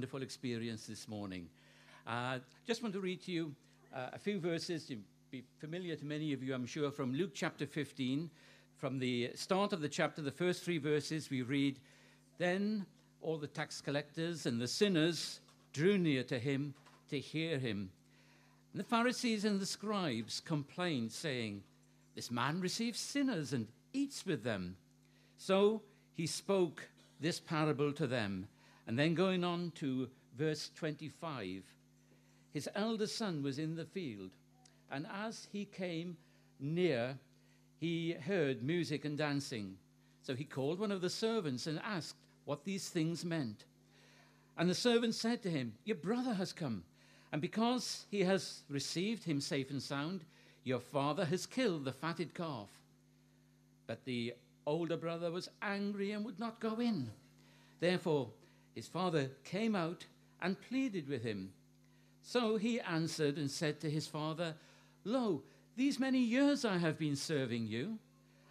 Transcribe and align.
wonderful 0.00 0.22
experience 0.22 0.86
this 0.86 1.06
morning. 1.08 1.46
Uh, 2.06 2.38
just 2.66 2.82
want 2.82 2.94
to 2.94 3.00
read 3.00 3.20
to 3.20 3.30
you 3.30 3.54
uh, 3.94 4.06
a 4.14 4.18
few 4.18 4.40
verses. 4.40 4.88
You'll 4.88 5.00
be 5.30 5.44
familiar 5.58 5.94
to 5.94 6.06
many 6.06 6.32
of 6.32 6.42
you, 6.42 6.54
I'm 6.54 6.64
sure, 6.64 6.90
from 6.90 7.12
Luke 7.12 7.32
chapter 7.34 7.66
15. 7.66 8.30
From 8.78 8.98
the 8.98 9.30
start 9.34 9.74
of 9.74 9.82
the 9.82 9.90
chapter, 9.90 10.22
the 10.22 10.30
first 10.30 10.64
three 10.64 10.78
verses, 10.78 11.28
we 11.28 11.42
read, 11.42 11.80
Then 12.38 12.86
all 13.20 13.36
the 13.36 13.46
tax 13.46 13.82
collectors 13.82 14.46
and 14.46 14.58
the 14.58 14.66
sinners 14.66 15.40
drew 15.74 15.98
near 15.98 16.22
to 16.22 16.38
him 16.38 16.72
to 17.10 17.18
hear 17.18 17.58
him. 17.58 17.90
And 18.72 18.80
the 18.80 18.88
Pharisees 18.88 19.44
and 19.44 19.60
the 19.60 19.66
scribes 19.66 20.40
complained, 20.40 21.12
saying, 21.12 21.62
This 22.14 22.30
man 22.30 22.62
receives 22.62 22.98
sinners 22.98 23.52
and 23.52 23.66
eats 23.92 24.24
with 24.24 24.44
them. 24.44 24.78
So 25.36 25.82
he 26.14 26.26
spoke 26.26 26.88
this 27.20 27.38
parable 27.38 27.92
to 27.92 28.06
them. 28.06 28.48
And 28.90 28.98
then 28.98 29.14
going 29.14 29.44
on 29.44 29.70
to 29.76 30.08
verse 30.36 30.68
25, 30.74 31.62
his 32.52 32.68
eldest 32.74 33.16
son 33.16 33.40
was 33.40 33.60
in 33.60 33.76
the 33.76 33.84
field, 33.84 34.32
and 34.90 35.06
as 35.14 35.46
he 35.52 35.64
came 35.64 36.16
near, 36.58 37.16
he 37.78 38.16
heard 38.26 38.64
music 38.64 39.04
and 39.04 39.16
dancing. 39.16 39.76
So 40.24 40.34
he 40.34 40.42
called 40.42 40.80
one 40.80 40.90
of 40.90 41.02
the 41.02 41.08
servants 41.08 41.68
and 41.68 41.80
asked 41.84 42.16
what 42.46 42.64
these 42.64 42.88
things 42.88 43.24
meant. 43.24 43.64
And 44.58 44.68
the 44.68 44.74
servant 44.74 45.14
said 45.14 45.40
to 45.44 45.50
him, 45.50 45.74
Your 45.84 45.94
brother 45.94 46.34
has 46.34 46.52
come, 46.52 46.82
and 47.30 47.40
because 47.40 48.06
he 48.10 48.24
has 48.24 48.64
received 48.68 49.22
him 49.22 49.40
safe 49.40 49.70
and 49.70 49.80
sound, 49.80 50.24
your 50.64 50.80
father 50.80 51.26
has 51.26 51.46
killed 51.46 51.84
the 51.84 51.92
fatted 51.92 52.34
calf. 52.34 52.70
But 53.86 54.04
the 54.04 54.34
older 54.66 54.96
brother 54.96 55.30
was 55.30 55.48
angry 55.62 56.10
and 56.10 56.24
would 56.24 56.40
not 56.40 56.58
go 56.58 56.80
in. 56.80 57.08
Therefore, 57.78 58.30
his 58.80 58.88
father 58.88 59.30
came 59.44 59.76
out 59.76 60.06
and 60.40 60.58
pleaded 60.58 61.06
with 61.06 61.22
him. 61.22 61.52
So 62.22 62.56
he 62.56 62.80
answered 62.80 63.36
and 63.36 63.50
said 63.50 63.78
to 63.80 63.90
his 63.90 64.06
father, 64.06 64.54
Lo, 65.04 65.42
these 65.76 66.00
many 66.00 66.20
years 66.20 66.64
I 66.64 66.78
have 66.78 66.98
been 66.98 67.14
serving 67.14 67.66
you. 67.66 67.98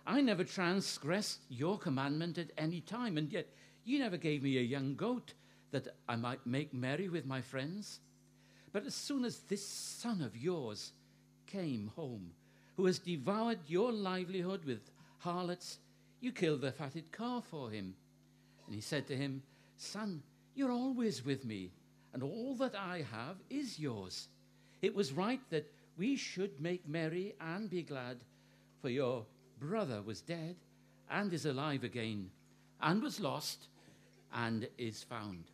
I 0.06 0.22
never 0.22 0.44
transgressed 0.44 1.40
your 1.50 1.80
commandment 1.80 2.38
at 2.38 2.52
any 2.60 2.80
time, 2.80 3.18
and 3.18 3.34
yet 3.34 3.48
you 3.84 3.98
never 3.98 4.18
gave 4.18 4.44
me 4.44 4.60
a 4.60 4.62
young 4.62 4.94
goat 4.94 5.34
that 5.72 5.88
I 6.08 6.16
might 6.16 6.46
make 6.46 6.76
merry 6.76 7.10
with 7.10 7.26
my 7.26 7.42
friends. 7.42 8.00
But 8.72 8.86
as 8.86 8.94
soon 8.94 9.26
as 9.26 9.40
this 9.40 9.68
son 9.68 10.22
of 10.22 10.38
yours 10.38 10.94
came 11.48 11.92
home, 11.96 12.34
who 12.78 12.86
has 12.86 13.00
devoured 13.00 13.62
your 13.66 13.92
livelihood 13.92 14.64
with 14.64 14.92
harlots, 15.18 15.80
you 16.22 16.32
killed 16.32 16.62
the 16.62 16.72
fatted 16.72 17.12
calf 17.12 17.46
for 17.50 17.72
him. 17.72 17.96
And 18.68 18.76
he 18.76 18.82
said 18.82 19.08
to 19.08 19.16
him, 19.16 19.42
Son, 19.80 20.22
you're 20.56 20.74
always 20.74 21.24
with 21.24 21.46
me, 21.46 21.72
and 22.14 22.22
all 22.22 22.54
that 22.56 22.76
I 22.76 23.06
have 23.14 23.38
is 23.50 23.80
yours. 23.80 24.28
It 24.82 24.94
was 24.94 25.14
right 25.14 25.40
that 25.52 25.72
we 25.98 26.18
should 26.18 26.60
make 26.60 26.86
merry 26.86 27.34
and 27.40 27.70
be 27.70 27.84
glad, 27.84 28.18
for 28.82 28.90
your 28.90 29.26
brother 29.58 30.02
was 30.02 30.20
dead 30.20 30.58
and 31.10 31.32
is 31.32 31.46
alive 31.46 31.86
again, 31.86 32.30
and 32.82 33.02
was 33.02 33.22
lost 33.22 33.68
and 34.34 34.68
is 34.78 35.02
found. 35.04 35.46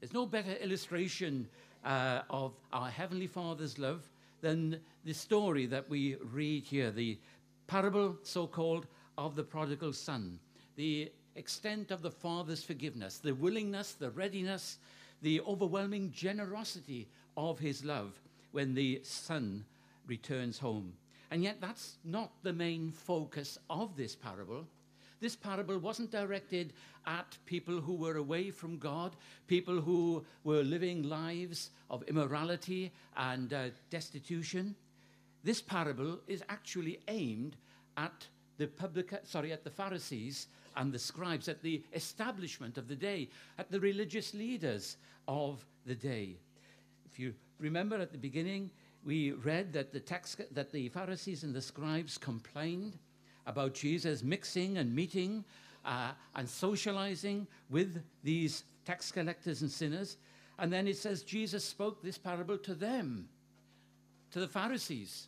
There's 0.00 0.12
no 0.12 0.26
better 0.26 0.52
illustration 0.52 1.48
uh, 1.82 2.20
of 2.28 2.52
our 2.74 2.90
Heavenly 2.90 3.26
Father's 3.26 3.78
love 3.78 4.02
than 4.42 4.80
the 5.06 5.14
story 5.14 5.64
that 5.66 5.88
we 5.88 6.16
read 6.30 6.64
here, 6.64 6.90
the 6.90 7.18
parable, 7.68 8.18
so 8.22 8.46
called, 8.46 8.86
of 9.16 9.34
the 9.34 9.42
prodigal 9.42 9.94
son. 9.94 10.38
The 10.76 11.10
extent 11.36 11.90
of 11.90 12.02
the 12.02 12.10
Father's 12.10 12.62
forgiveness, 12.62 13.18
the 13.18 13.32
willingness, 13.32 13.92
the 13.92 14.10
readiness, 14.10 14.78
the 15.22 15.40
overwhelming 15.42 16.12
generosity 16.12 17.08
of 17.36 17.58
his 17.58 17.84
love 17.84 18.20
when 18.50 18.74
the 18.74 19.00
son 19.02 19.64
returns 20.06 20.58
home. 20.58 20.92
And 21.30 21.42
yet, 21.42 21.60
that's 21.60 21.96
not 22.04 22.30
the 22.42 22.52
main 22.52 22.92
focus 22.92 23.58
of 23.70 23.96
this 23.96 24.14
parable. 24.14 24.66
This 25.20 25.36
parable 25.36 25.78
wasn't 25.78 26.10
directed 26.10 26.72
at 27.06 27.38
people 27.46 27.80
who 27.80 27.94
were 27.94 28.16
away 28.16 28.50
from 28.50 28.76
God, 28.76 29.16
people 29.46 29.80
who 29.80 30.24
were 30.44 30.62
living 30.62 31.04
lives 31.04 31.70
of 31.88 32.02
immorality 32.02 32.92
and 33.16 33.52
uh, 33.52 33.68
destitution. 33.88 34.74
This 35.44 35.62
parable 35.62 36.18
is 36.26 36.42
actually 36.48 37.00
aimed 37.08 37.56
at 37.96 38.26
the 38.58 38.66
public, 38.66 39.12
sorry, 39.24 39.52
at 39.52 39.64
the 39.64 39.70
Pharisees 39.70 40.48
and 40.76 40.92
the 40.92 40.98
scribes, 40.98 41.48
at 41.48 41.62
the 41.62 41.82
establishment 41.94 42.78
of 42.78 42.88
the 42.88 42.96
day, 42.96 43.28
at 43.58 43.70
the 43.70 43.80
religious 43.80 44.34
leaders 44.34 44.96
of 45.28 45.64
the 45.86 45.94
day. 45.94 46.36
If 47.10 47.18
you 47.18 47.34
remember 47.58 47.96
at 47.96 48.12
the 48.12 48.18
beginning, 48.18 48.70
we 49.04 49.32
read 49.32 49.72
that 49.72 49.92
the, 49.92 50.00
tax, 50.00 50.36
that 50.52 50.70
the 50.72 50.88
Pharisees 50.88 51.42
and 51.42 51.54
the 51.54 51.60
scribes 51.62 52.16
complained 52.18 52.98
about 53.46 53.74
Jesus 53.74 54.22
mixing 54.22 54.78
and 54.78 54.94
meeting 54.94 55.44
uh, 55.84 56.12
and 56.36 56.48
socializing 56.48 57.46
with 57.70 58.02
these 58.22 58.64
tax 58.84 59.10
collectors 59.10 59.62
and 59.62 59.70
sinners. 59.70 60.16
And 60.58 60.72
then 60.72 60.86
it 60.86 60.96
says 60.96 61.22
Jesus 61.22 61.64
spoke 61.64 62.02
this 62.02 62.18
parable 62.18 62.58
to 62.58 62.74
them, 62.74 63.28
to 64.30 64.40
the 64.40 64.48
Pharisees, 64.48 65.26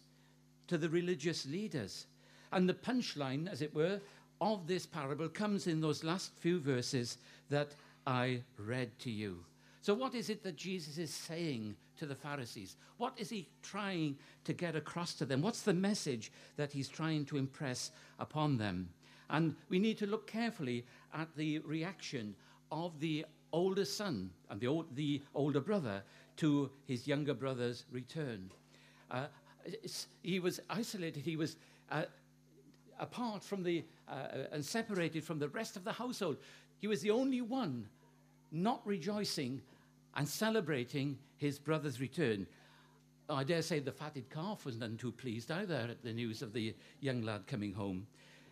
to 0.69 0.79
the 0.79 0.89
religious 0.89 1.45
leaders. 1.47 2.07
And 2.53 2.69
the 2.69 2.75
punchline, 2.75 3.51
as 3.51 3.63
it 3.63 3.75
were, 3.75 4.01
of 4.41 4.67
this 4.67 4.87
parable 4.87 5.29
comes 5.29 5.67
in 5.67 5.81
those 5.81 6.05
last 6.05 6.33
few 6.39 6.59
verses 6.61 7.19
that 7.51 7.75
I 8.07 8.43
read 8.59 8.99
to 9.01 9.11
you. 9.11 9.39
So, 9.81 9.95
what 9.95 10.15
is 10.15 10.31
it 10.31 10.43
that 10.45 10.57
Jesus 10.57 10.99
is 10.99 11.13
saying 11.13 11.77
to 11.99 12.07
the 12.07 12.15
Pharisees? 12.15 12.77
What 12.97 13.15
is 13.19 13.29
he 13.29 13.49
trying 13.63 14.17
to 14.45 14.53
get 14.53 14.77
across 14.77 15.15
to 15.15 15.25
them? 15.25 15.43
What's 15.43 15.63
the 15.63 15.75
message 15.75 16.33
that 16.57 16.73
he's 16.73 16.89
trying 16.89 17.27
to 17.27 17.37
impress 17.37 17.91
upon 18.19 18.57
them? 18.57 18.89
And 19.31 19.55
we 19.69 19.79
need 19.79 19.99
to 19.99 20.07
look 20.07 20.27
carefully 20.27 20.85
at 21.13 21.29
the 21.37 21.59
reaction 21.61 22.35
of 22.71 22.99
the 23.01 23.25
older 23.53 23.85
son 23.85 24.31
and 24.51 24.61
the, 24.61 24.67
old, 24.67 24.95
the 24.97 25.23
older 25.35 25.61
brother 25.61 26.03
to 26.37 26.71
his 26.87 27.07
younger 27.07 27.35
brother's 27.35 27.85
return. 27.91 28.51
Uh, 29.11 29.27
he 30.23 30.41
was 30.41 30.61
isolated, 30.69 31.23
he 31.23 31.37
was 31.37 31.57
uh, 31.91 32.05
apart 32.99 33.43
from 33.43 33.63
the, 33.63 33.85
uh, 34.09 34.27
and 34.53 34.65
separated 34.65 35.25
from 35.25 35.39
the 35.39 35.49
rest 35.49 35.77
of 35.77 35.85
the 35.85 35.93
household. 35.93 36.37
He 36.79 36.87
was 36.87 37.01
the 37.01 37.11
only 37.11 37.41
one 37.41 37.89
not 38.53 38.81
rejoicing 38.87 39.61
and 40.17 40.29
celebrating 40.29 41.19
his 41.37 41.59
brother's 41.59 42.01
return. 42.01 42.47
I 43.29 43.43
dare 43.43 43.63
say 43.63 43.81
the 43.81 43.93
fatted 43.93 44.29
calf 44.31 44.65
was 44.65 44.79
none 44.79 44.97
too 44.97 45.13
pleased 45.13 45.51
either 45.51 45.87
at 45.91 46.03
the 46.03 46.13
news 46.13 46.43
of 46.43 46.53
the 46.53 46.75
young 47.01 47.23
lad 47.23 47.47
coming 47.47 47.73
home. 47.73 48.07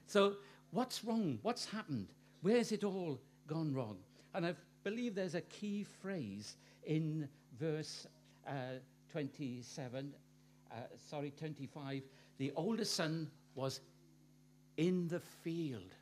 So, 0.06 0.36
what's 0.70 1.04
wrong? 1.04 1.38
What's 1.42 1.66
happened? 1.66 2.08
Where's 2.41 2.72
it 2.72 2.82
all 2.82 3.20
gone 3.47 3.72
wrong? 3.75 3.98
And 4.34 4.47
I 4.47 4.54
believe 4.82 5.14
there's 5.14 5.34
a 5.34 5.42
key 5.42 5.84
phrase 5.84 6.56
in 6.84 7.28
verse 7.58 8.06
uh, 8.47 8.78
27, 9.12 10.12
uh, 10.70 10.75
sorry, 10.97 11.32
25. 11.38 12.02
The 12.38 12.52
oldest 12.56 12.94
son 12.94 13.31
was 13.54 13.81
in 14.76 15.08
the 15.08 15.20
field. 15.20 15.94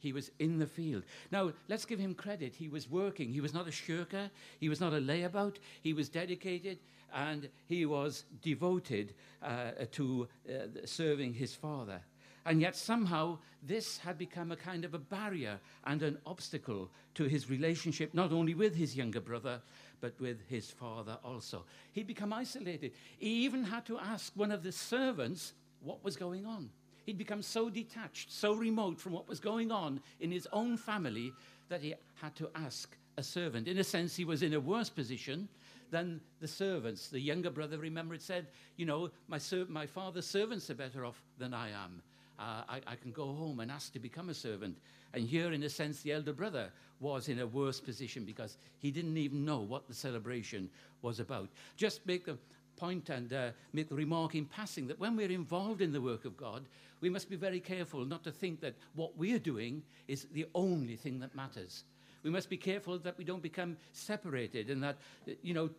He 0.00 0.12
was 0.12 0.30
in 0.38 0.58
the 0.58 0.66
field. 0.66 1.02
Now, 1.32 1.52
let's 1.68 1.84
give 1.84 1.98
him 1.98 2.14
credit. 2.14 2.54
He 2.54 2.68
was 2.68 2.88
working. 2.88 3.32
He 3.32 3.40
was 3.40 3.52
not 3.52 3.66
a 3.66 3.72
shirker. 3.72 4.30
He 4.60 4.68
was 4.68 4.80
not 4.80 4.92
a 4.92 5.00
layabout. 5.00 5.56
He 5.82 5.92
was 5.92 6.08
dedicated 6.08 6.78
and 7.12 7.48
he 7.66 7.86
was 7.86 8.24
devoted 8.42 9.14
uh, 9.42 9.70
to 9.92 10.28
uh, 10.48 10.52
serving 10.84 11.34
his 11.34 11.54
father. 11.54 12.00
And 12.46 12.60
yet, 12.60 12.76
somehow, 12.76 13.38
this 13.62 13.98
had 13.98 14.16
become 14.16 14.52
a 14.52 14.56
kind 14.56 14.84
of 14.84 14.94
a 14.94 14.98
barrier 14.98 15.58
and 15.84 16.02
an 16.02 16.18
obstacle 16.24 16.90
to 17.14 17.24
his 17.24 17.50
relationship, 17.50 18.14
not 18.14 18.32
only 18.32 18.54
with 18.54 18.74
his 18.74 18.96
younger 18.96 19.20
brother, 19.20 19.60
but 20.00 20.18
with 20.20 20.40
his 20.48 20.70
father 20.70 21.18
also. 21.24 21.64
He'd 21.92 22.06
become 22.06 22.32
isolated. 22.32 22.92
He 23.18 23.44
even 23.44 23.64
had 23.64 23.84
to 23.86 23.98
ask 23.98 24.32
one 24.34 24.52
of 24.52 24.62
the 24.62 24.72
servants 24.72 25.52
what 25.82 26.02
was 26.04 26.16
going 26.16 26.46
on. 26.46 26.70
He'd 27.08 27.16
become 27.16 27.40
so 27.40 27.70
detached, 27.70 28.30
so 28.30 28.52
remote 28.52 29.00
from 29.00 29.14
what 29.14 29.26
was 29.26 29.40
going 29.40 29.72
on 29.72 30.02
in 30.20 30.30
his 30.30 30.46
own 30.52 30.76
family 30.76 31.32
that 31.70 31.80
he 31.80 31.94
had 32.16 32.36
to 32.36 32.50
ask 32.54 32.94
a 33.16 33.22
servant. 33.22 33.66
In 33.66 33.78
a 33.78 33.82
sense, 33.82 34.14
he 34.14 34.26
was 34.26 34.42
in 34.42 34.52
a 34.52 34.60
worse 34.60 34.90
position 34.90 35.48
than 35.90 36.20
the 36.40 36.46
servants. 36.46 37.08
The 37.08 37.18
younger 37.18 37.48
brother, 37.48 37.78
remember, 37.78 38.12
it 38.12 38.20
said, 38.20 38.48
You 38.76 38.84
know, 38.84 39.08
my, 39.26 39.38
ser- 39.38 39.64
my 39.70 39.86
father's 39.86 40.26
servants 40.26 40.68
are 40.68 40.74
better 40.74 41.06
off 41.06 41.22
than 41.38 41.54
I 41.54 41.70
am. 41.70 42.02
Uh, 42.38 42.64
I, 42.68 42.80
I 42.86 42.96
can 42.96 43.12
go 43.12 43.32
home 43.32 43.60
and 43.60 43.70
ask 43.70 43.90
to 43.94 43.98
become 43.98 44.28
a 44.28 44.34
servant. 44.34 44.76
And 45.14 45.26
here, 45.26 45.54
in 45.54 45.62
a 45.62 45.70
sense, 45.70 46.02
the 46.02 46.12
elder 46.12 46.34
brother 46.34 46.68
was 47.00 47.30
in 47.30 47.38
a 47.38 47.46
worse 47.46 47.80
position 47.80 48.26
because 48.26 48.58
he 48.80 48.90
didn't 48.90 49.16
even 49.16 49.46
know 49.46 49.60
what 49.60 49.88
the 49.88 49.94
celebration 49.94 50.68
was 51.00 51.20
about. 51.20 51.48
Just 51.74 52.06
make 52.06 52.28
a 52.28 52.36
point 52.78 53.08
and 53.08 53.32
uh, 53.32 53.50
make 53.72 53.88
the 53.88 53.94
remark 53.94 54.34
in 54.34 54.44
passing 54.44 54.86
that 54.86 55.00
when 55.00 55.16
we're 55.16 55.30
involved 55.30 55.80
in 55.80 55.92
the 55.92 56.00
work 56.00 56.24
of 56.24 56.36
God, 56.36 56.64
we 57.00 57.10
must 57.10 57.30
be 57.30 57.36
very 57.36 57.60
careful 57.60 58.04
not 58.04 58.24
to 58.24 58.32
think 58.32 58.60
that 58.60 58.74
what 58.94 59.16
we're 59.16 59.38
doing 59.38 59.82
is 60.06 60.26
the 60.32 60.46
only 60.54 60.96
thing 60.96 61.20
that 61.20 61.34
matters. 61.34 61.84
We 62.22 62.30
must 62.30 62.50
be 62.50 62.56
careful 62.56 62.98
that 62.98 63.16
we 63.16 63.24
don't 63.24 63.42
become 63.42 63.76
separated 63.92 64.70
and 64.70 64.82
that, 64.82 64.98
you 65.42 65.54
know, 65.54 65.70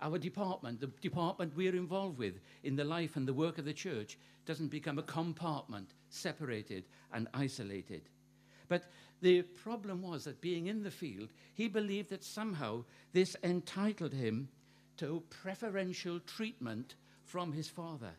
our 0.00 0.18
department, 0.18 0.80
the 0.80 0.88
department 1.00 1.56
we're 1.56 1.74
involved 1.74 2.18
with 2.18 2.34
in 2.64 2.76
the 2.76 2.84
life 2.84 3.16
and 3.16 3.26
the 3.26 3.32
work 3.32 3.58
of 3.58 3.64
the 3.64 3.72
church, 3.72 4.18
doesn't 4.44 4.68
become 4.68 4.98
a 4.98 5.02
compartment, 5.02 5.94
separated 6.10 6.84
and 7.12 7.28
isolated. 7.32 8.02
But 8.68 8.84
the 9.22 9.42
problem 9.42 10.02
was 10.02 10.24
that 10.24 10.40
being 10.40 10.66
in 10.66 10.82
the 10.82 10.90
field, 10.90 11.30
he 11.54 11.68
believed 11.68 12.10
that 12.10 12.24
somehow 12.24 12.84
this 13.12 13.34
entitled 13.42 14.12
him 14.12 14.48
to 14.98 15.22
preferential 15.30 16.20
treatment 16.20 16.94
from 17.24 17.52
his 17.52 17.68
father. 17.68 18.12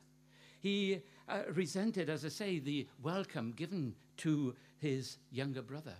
He 0.59 1.01
uh, 1.29 1.41
resented, 1.53 2.09
as 2.09 2.25
I 2.25 2.29
say, 2.29 2.59
the 2.59 2.87
welcome 3.01 3.53
given 3.55 3.93
to 4.17 4.55
his 4.79 5.17
younger 5.31 5.61
brother. 5.61 5.95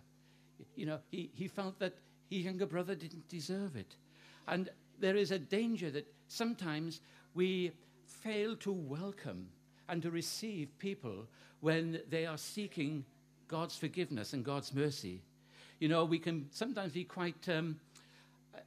You 0.75 0.85
know, 0.85 0.99
he, 1.11 1.29
he 1.33 1.47
felt 1.47 1.79
that 1.79 1.93
his 2.29 2.43
younger 2.43 2.65
brother 2.65 2.95
didn't 2.95 3.27
deserve 3.27 3.75
it. 3.75 3.95
And 4.47 4.69
there 4.99 5.15
is 5.15 5.31
a 5.31 5.39
danger 5.39 5.91
that 5.91 6.11
sometimes 6.27 7.01
we 7.35 7.71
fail 8.05 8.55
to 8.57 8.71
welcome 8.71 9.47
and 9.89 10.01
to 10.01 10.11
receive 10.11 10.69
people 10.79 11.27
when 11.61 12.01
they 12.09 12.25
are 12.25 12.37
seeking 12.37 13.05
God's 13.47 13.77
forgiveness 13.77 14.33
and 14.33 14.43
God's 14.43 14.73
mercy. 14.73 15.21
You 15.79 15.89
know, 15.89 16.05
we 16.05 16.19
can 16.19 16.47
sometimes 16.51 16.93
be 16.93 17.03
quite 17.03 17.47
um, 17.49 17.79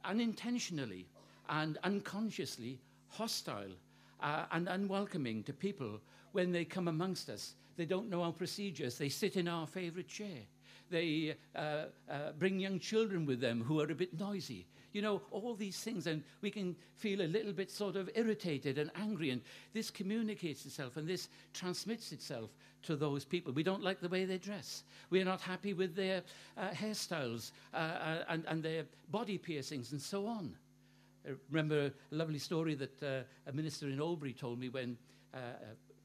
unintentionally 0.05 1.05
and 1.49 1.77
unconsciously 1.83 2.79
hostile 3.09 3.71
uh, 4.21 4.45
and 4.51 4.67
unwelcoming 4.67 5.43
to 5.43 5.53
people 5.53 5.99
when 6.31 6.51
they 6.51 6.65
come 6.65 6.87
amongst 6.87 7.29
us. 7.29 7.55
They 7.77 7.85
don't 7.85 8.09
know 8.09 8.23
our 8.23 8.31
procedures. 8.33 8.97
They 8.97 9.09
sit 9.09 9.37
in 9.37 9.47
our 9.47 9.67
favorite 9.67 10.07
chair. 10.07 10.39
They 10.89 11.35
uh, 11.55 11.85
uh, 12.09 12.31
bring 12.37 12.59
young 12.59 12.79
children 12.79 13.25
with 13.25 13.39
them 13.39 13.63
who 13.63 13.79
are 13.79 13.89
a 13.89 13.95
bit 13.95 14.19
noisy. 14.19 14.67
You 14.91 15.01
know, 15.01 15.21
all 15.31 15.55
these 15.55 15.79
things, 15.79 16.05
and 16.05 16.21
we 16.41 16.51
can 16.51 16.75
feel 16.97 17.21
a 17.21 17.23
little 17.23 17.53
bit 17.53 17.71
sort 17.71 17.95
of 17.95 18.09
irritated 18.13 18.77
and 18.77 18.91
angry, 18.95 19.29
and 19.29 19.41
this 19.73 19.89
communicates 19.89 20.65
itself 20.65 20.97
and 20.97 21.07
this 21.07 21.29
transmits 21.53 22.11
itself 22.11 22.49
to 22.83 22.97
those 22.97 23.23
people. 23.23 23.53
We 23.53 23.63
don't 23.63 23.83
like 23.83 24.01
the 24.01 24.09
way 24.09 24.25
they 24.25 24.37
dress. 24.37 24.83
We're 25.09 25.23
not 25.23 25.39
happy 25.39 25.73
with 25.73 25.95
their 25.95 26.23
uh, 26.57 26.69
hairstyles 26.69 27.51
uh, 27.73 27.77
uh, 27.77 28.23
and, 28.27 28.43
and 28.47 28.61
their 28.61 28.83
body 29.09 29.37
piercings 29.37 29.93
and 29.93 30.01
so 30.01 30.27
on. 30.27 30.57
I 31.25 31.31
remember 31.49 31.85
a 31.85 32.15
lovely 32.15 32.39
story 32.39 32.75
that 32.75 33.03
uh, 33.03 33.21
a 33.47 33.53
minister 33.53 33.87
in 33.87 33.99
Albury 33.99 34.33
told 34.33 34.59
me 34.59 34.69
when, 34.69 34.97
uh, 35.33 35.37
uh, 35.37 35.41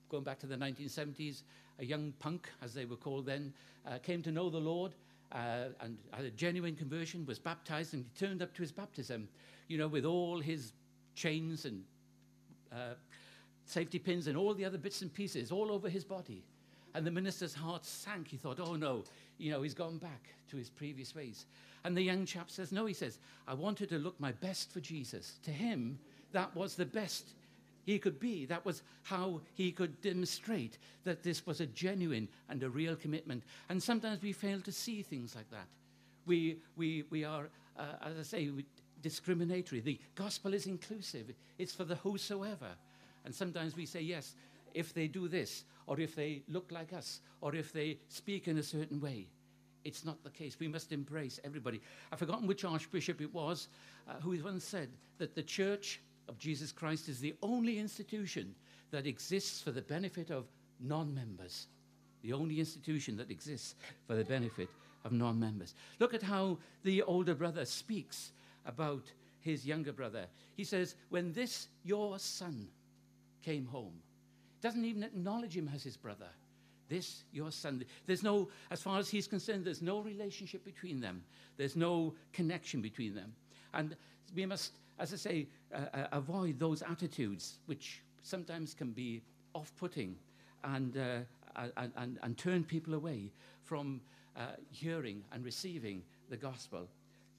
going 0.08 0.24
back 0.24 0.38
to 0.40 0.46
the 0.46 0.56
1970s, 0.56 1.42
a 1.78 1.84
young 1.84 2.12
punk, 2.18 2.48
as 2.62 2.74
they 2.74 2.84
were 2.84 2.96
called 2.96 3.26
then, 3.26 3.52
uh, 3.86 3.98
came 3.98 4.22
to 4.22 4.30
know 4.30 4.50
the 4.50 4.58
Lord 4.58 4.94
uh, 5.32 5.66
and 5.80 5.98
had 6.12 6.24
a 6.24 6.30
genuine 6.30 6.76
conversion, 6.76 7.26
was 7.26 7.38
baptized, 7.38 7.94
and 7.94 8.04
he 8.04 8.26
turned 8.26 8.42
up 8.42 8.54
to 8.54 8.62
his 8.62 8.72
baptism, 8.72 9.28
you 9.68 9.78
know, 9.78 9.88
with 9.88 10.04
all 10.04 10.40
his 10.40 10.72
chains 11.14 11.64
and 11.64 11.82
uh, 12.72 12.94
safety 13.64 13.98
pins 13.98 14.26
and 14.26 14.36
all 14.36 14.54
the 14.54 14.64
other 14.64 14.78
bits 14.78 15.02
and 15.02 15.12
pieces 15.12 15.50
all 15.50 15.72
over 15.72 15.88
his 15.88 16.04
body. 16.04 16.44
And 16.94 17.06
the 17.06 17.10
minister's 17.10 17.52
heart 17.52 17.84
sank. 17.84 18.28
He 18.28 18.36
thought, 18.36 18.58
oh 18.60 18.74
no, 18.74 19.04
you 19.38 19.50
know, 19.50 19.62
he's 19.62 19.74
gone 19.74 19.98
back 19.98 20.28
to 20.50 20.56
his 20.56 20.70
previous 20.70 21.14
ways. 21.14 21.46
And 21.84 21.96
the 21.96 22.02
young 22.02 22.24
chap 22.24 22.50
says, 22.50 22.72
no, 22.72 22.86
he 22.86 22.94
says, 22.94 23.18
I 23.46 23.54
wanted 23.54 23.88
to 23.90 23.98
look 23.98 24.18
my 24.18 24.32
best 24.32 24.72
for 24.72 24.80
Jesus. 24.80 25.38
To 25.44 25.50
him, 25.50 25.98
that 26.32 26.54
was 26.56 26.74
the 26.74 26.86
best 26.86 27.34
he 27.86 28.00
could 28.00 28.18
be. 28.18 28.44
That 28.44 28.64
was 28.66 28.82
how 29.04 29.40
he 29.54 29.70
could 29.70 30.00
demonstrate 30.02 30.76
that 31.04 31.22
this 31.22 31.46
was 31.46 31.60
a 31.60 31.66
genuine 31.66 32.28
and 32.50 32.62
a 32.62 32.68
real 32.68 32.96
commitment. 32.96 33.44
And 33.68 33.80
sometimes 33.80 34.20
we 34.20 34.32
fail 34.32 34.60
to 34.62 34.72
see 34.72 35.02
things 35.02 35.36
like 35.36 35.48
that. 35.52 35.68
We, 36.26 36.58
we, 36.76 37.04
we 37.10 37.24
are, 37.24 37.48
uh, 37.78 37.84
as 38.02 38.18
I 38.18 38.22
say, 38.22 38.50
discriminatory. 39.02 39.80
The 39.80 40.00
gospel 40.16 40.52
is 40.52 40.66
inclusive, 40.66 41.32
it's 41.58 41.72
for 41.72 41.84
the 41.84 41.94
whosoever. 41.94 42.72
And 43.24 43.32
sometimes 43.32 43.76
we 43.76 43.86
say, 43.86 44.00
yes, 44.00 44.34
if 44.74 44.92
they 44.92 45.06
do 45.06 45.28
this, 45.28 45.64
or 45.86 46.00
if 46.00 46.16
they 46.16 46.42
look 46.48 46.72
like 46.72 46.92
us, 46.92 47.20
or 47.40 47.54
if 47.54 47.72
they 47.72 47.98
speak 48.08 48.48
in 48.48 48.58
a 48.58 48.62
certain 48.64 49.00
way. 49.00 49.28
It's 49.84 50.04
not 50.04 50.24
the 50.24 50.30
case. 50.30 50.56
We 50.58 50.66
must 50.66 50.90
embrace 50.90 51.38
everybody. 51.44 51.80
I've 52.10 52.18
forgotten 52.18 52.48
which 52.48 52.64
archbishop 52.64 53.20
it 53.20 53.32
was 53.32 53.68
uh, 54.08 54.14
who 54.20 54.36
once 54.42 54.64
said 54.64 54.88
that 55.18 55.36
the 55.36 55.44
church 55.44 56.00
of 56.28 56.38
Jesus 56.38 56.72
Christ 56.72 57.08
is 57.08 57.20
the 57.20 57.34
only 57.42 57.78
institution 57.78 58.54
that 58.90 59.06
exists 59.06 59.60
for 59.60 59.70
the 59.70 59.82
benefit 59.82 60.30
of 60.30 60.46
non 60.80 61.14
members. 61.14 61.66
The 62.22 62.32
only 62.32 62.58
institution 62.58 63.16
that 63.18 63.30
exists 63.30 63.74
for 64.06 64.14
the 64.14 64.24
benefit 64.24 64.68
of 65.04 65.12
non 65.12 65.38
members. 65.38 65.74
Look 65.98 66.14
at 66.14 66.22
how 66.22 66.58
the 66.82 67.02
older 67.02 67.34
brother 67.34 67.64
speaks 67.64 68.32
about 68.64 69.04
his 69.40 69.64
younger 69.64 69.92
brother. 69.92 70.26
He 70.56 70.64
says, 70.64 70.96
When 71.10 71.32
this 71.32 71.68
your 71.84 72.18
son 72.18 72.68
came 73.42 73.66
home, 73.66 73.94
doesn't 74.60 74.84
even 74.84 75.04
acknowledge 75.04 75.56
him 75.56 75.70
as 75.72 75.84
his 75.84 75.96
brother. 75.96 76.28
This, 76.88 77.24
your 77.32 77.50
son. 77.50 77.84
There's 78.06 78.22
no, 78.22 78.48
as 78.70 78.80
far 78.80 78.98
as 78.98 79.08
he's 79.08 79.26
concerned, 79.26 79.64
there's 79.64 79.82
no 79.82 80.00
relationship 80.00 80.64
between 80.64 81.00
them. 81.00 81.22
There's 81.56 81.76
no 81.76 82.14
connection 82.32 82.80
between 82.80 83.14
them. 83.14 83.32
And 83.74 83.96
we 84.34 84.46
must, 84.46 84.72
as 84.98 85.12
I 85.12 85.16
say, 85.16 85.48
uh, 85.76 85.96
uh, 85.96 86.06
avoid 86.12 86.58
those 86.58 86.82
attitudes 86.82 87.58
which 87.66 88.00
sometimes 88.22 88.74
can 88.74 88.90
be 88.92 89.22
off 89.54 89.72
putting 89.78 90.16
and, 90.64 90.96
uh, 90.96 91.18
and, 91.76 91.92
and, 91.96 92.18
and, 92.22 92.38
turn 92.38 92.64
people 92.64 92.94
away 92.94 93.30
from 93.64 94.00
uh, 94.36 94.40
hearing 94.70 95.22
and 95.32 95.44
receiving 95.44 96.02
the 96.30 96.36
gospel. 96.36 96.88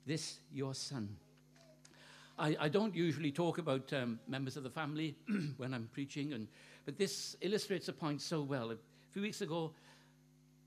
This, 0.06 0.39
your 0.54 0.74
son. 0.74 1.10
I, 2.39 2.56
I 2.60 2.69
don't 2.69 2.95
usually 2.95 3.31
talk 3.31 3.57
about 3.57 3.92
um, 3.92 4.19
members 4.28 4.56
of 4.56 4.63
the 4.63 4.69
family 4.69 5.16
when 5.57 5.74
I'm 5.74 5.89
preaching 5.92 6.34
and 6.34 6.48
but 6.88 6.98
this 6.98 7.36
illustrates 7.42 7.89
a 7.89 7.94
point 7.94 8.22
so 8.22 8.42
well. 8.42 8.72
A 8.72 8.78
few 9.12 9.22
weeks 9.22 9.42
ago, 9.42 9.74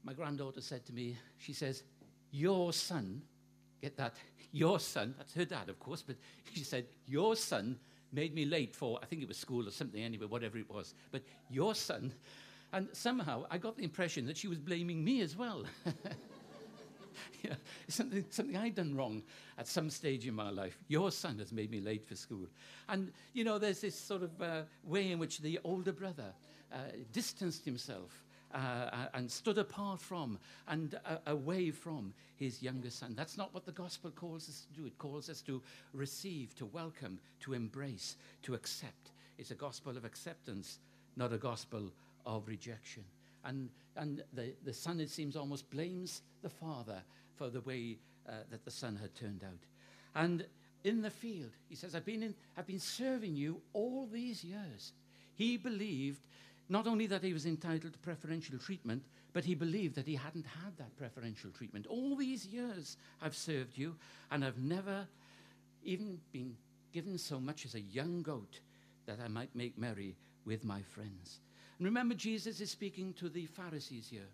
my 0.05 0.13
granddaughter 0.13 0.61
said 0.61 0.85
to 0.85 0.93
me, 0.93 1.17
she 1.39 1.55
says, 1.55 1.83
Your 2.31 2.75
son, 2.75 3.23
get 3.81 3.97
that, 3.97 4.15
your 4.53 4.81
son, 4.81 5.15
that's 5.17 5.35
her 5.35 5.45
dad, 5.45 5.69
of 5.69 5.79
course, 5.79 6.03
but 6.07 6.17
she 6.55 6.65
said, 6.65 6.87
Your 7.07 7.37
son 7.37 7.79
made 8.13 8.35
me 8.35 8.45
late 8.45 8.75
for, 8.75 8.99
I 9.03 9.07
think 9.07 9.23
it 9.23 9.29
was 9.29 9.37
school 9.37 9.67
or 9.67 9.71
something 9.71 10.03
anyway, 10.03 10.27
whatever 10.27 10.59
it 10.59 10.69
was. 10.69 10.95
But 11.11 11.23
your 11.49 11.75
son, 11.75 12.13
and 12.73 12.89
somehow 12.93 13.45
I 13.51 13.59
got 13.59 13.77
the 13.77 13.85
impression 13.85 14.27
that 14.27 14.37
she 14.37 14.49
was 14.49 14.59
blaming 14.59 15.05
me 15.05 15.21
as 15.21 15.37
well. 15.37 15.65
know, 17.51 17.57
something, 17.89 18.25
something 18.31 18.57
I'd 18.57 18.75
done 18.75 18.97
wrong 18.97 19.23
at 19.59 19.67
some 19.67 19.91
stage 19.91 20.27
in 20.27 20.35
my 20.35 20.51
life. 20.51 20.79
Your 20.89 21.11
son 21.11 21.39
has 21.39 21.53
made 21.53 21.71
me 21.71 21.81
late 21.81 22.07
for 22.07 22.15
school. 22.15 22.47
And, 22.89 23.13
you 23.33 23.45
know, 23.45 23.59
there's 23.59 23.81
this 23.81 23.99
sort 23.99 24.23
of 24.23 24.43
uh, 24.43 24.63
way 24.85 25.13
in 25.13 25.19
which 25.19 25.39
the 25.39 25.59
older 25.65 25.93
brother 25.93 26.33
uh, 26.73 26.79
distanced 27.13 27.65
himself 27.65 28.25
uh 28.55 29.07
and 29.15 29.31
stood 29.31 29.59
apart 29.59 30.01
from 30.01 30.39
and 30.67 30.99
uh, 31.07 31.17
away 31.27 31.71
from 31.71 32.13
his 32.37 32.63
younger 32.63 32.91
son. 32.91 33.15
That's 33.15 33.37
not 33.37 33.53
what 33.53 33.67
the 33.67 33.73
gospel 33.73 34.11
calls 34.11 34.49
us 34.49 34.67
to 34.67 34.81
do. 34.81 34.87
It 34.87 34.97
calls 34.99 35.29
us 35.29 35.43
to 35.43 35.63
receive, 35.93 36.55
to 36.57 36.67
welcome, 36.67 37.19
to 37.41 37.53
embrace, 37.53 38.17
to 38.43 38.55
accept. 38.55 39.11
It's 39.39 39.51
a 39.51 39.55
gospel 39.55 39.97
of 39.97 40.05
acceptance, 40.05 40.79
not 41.17 41.33
a 41.33 41.39
gospel 41.39 41.93
of 42.25 42.49
rejection. 42.49 43.05
And, 43.45 43.69
and 43.97 44.23
the, 44.33 44.55
the 44.65 44.73
son, 44.73 45.01
it 45.01 45.11
seems, 45.11 45.37
almost 45.37 45.71
blames 45.71 46.23
the 46.43 46.49
father 46.49 47.03
for 47.37 47.51
the 47.51 47.61
way 47.61 47.99
uh, 48.29 48.33
that 48.51 48.65
the 48.65 48.71
son 48.71 48.99
had 49.01 49.15
turned 49.15 49.45
out. 49.45 49.61
And 50.15 50.47
in 50.85 51.03
the 51.03 51.11
field, 51.11 51.53
he 51.69 51.75
says, 51.75 51.95
I've 51.95 52.07
been, 52.07 52.23
in, 52.23 52.35
I've 52.57 52.67
been 52.67 52.81
serving 52.81 53.37
you 53.37 53.61
all 53.73 54.09
these 54.11 54.43
years. 54.43 54.93
He 55.35 55.57
believed 55.57 56.27
not 56.71 56.87
only 56.87 57.07
that 57.09 57.25
he 57.25 57.33
was 57.33 57.47
entitled 57.47 57.93
to 57.93 57.99
preferential 57.99 58.57
treatment, 58.57 59.03
but 59.33 59.45
he 59.45 59.55
believed 59.55 59.97
that 59.97 60.07
he 60.07 60.15
hadn't 60.15 60.47
had 60.47 60.77
that 60.79 60.97
preferential 60.97 61.51
treatment. 61.51 61.87
All 61.89 62.15
these 62.17 62.47
years 62.47 62.97
I've 63.21 63.37
served 63.37 63.77
you, 63.77 63.97
and 64.31 64.45
I've 64.45 64.59
never 64.59 65.07
even 65.83 66.21
been 66.33 66.57
given 66.93 67.19
so 67.19 67.41
much 67.41 67.65
as 67.65 67.75
a 67.75 67.81
young 67.81 68.23
goat 68.23 68.61
that 69.07 69.19
I 69.23 69.29
might 69.29 69.55
make 69.55 69.77
merry 69.77 70.17
with 70.45 70.65
my 70.65 70.81
friends. 70.83 71.41
And 71.79 71.87
remember, 71.87 72.15
Jesus 72.15 72.61
is 72.61 72.71
speaking 72.71 73.15
to 73.15 73.29
the 73.29 73.47
Pharisees 73.47 74.09
here, 74.09 74.29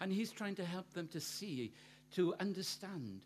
and 0.00 0.12
he's 0.12 0.30
trying 0.30 0.54
to 0.56 0.64
help 0.64 0.92
them 0.92 1.08
to 1.08 1.20
see, 1.20 1.72
to 2.14 2.34
understand 2.38 3.22